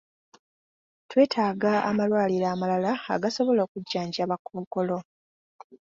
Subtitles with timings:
[1.09, 4.97] Twetaaga amalwaliro amalala agasobola okujjanjaba kkookolo.